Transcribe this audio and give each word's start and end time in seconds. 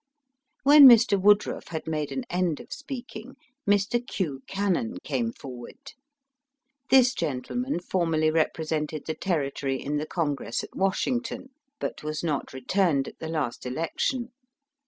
When 0.63 0.87
Mr. 0.87 1.21
Woodruff 1.21 1.67
had 1.67 1.85
made 1.85 2.11
an 2.11 2.23
end 2.27 2.59
of 2.59 2.73
speaking, 2.73 3.35
Mr. 3.69 4.03
Q. 4.03 4.41
Cannon 4.47 4.97
came 5.03 5.31
forward. 5.31 5.93
This 6.89 7.13
gentleman 7.13 7.79
formerly 7.79 8.31
represented 8.31 9.03
the 9.05 9.13
Territory 9.13 9.79
in 9.79 9.97
the 9.97 10.07
Congress 10.07 10.63
at 10.63 10.71
WashiDgton, 10.71 11.49
but 11.79 12.01
was 12.01 12.23
not 12.23 12.51
returned 12.51 13.09
at 13.09 13.19
the 13.19 13.27
last 13.29 13.63
election. 13.63 14.29